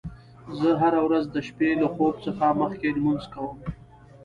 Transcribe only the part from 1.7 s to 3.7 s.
له خوب څخه مخکې لمونځ کوم